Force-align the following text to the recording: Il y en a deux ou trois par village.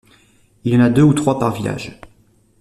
Il 0.63 0.73
y 0.73 0.77
en 0.77 0.79
a 0.79 0.89
deux 0.89 1.03
ou 1.03 1.13
trois 1.13 1.37
par 1.37 1.53
village. 1.53 2.01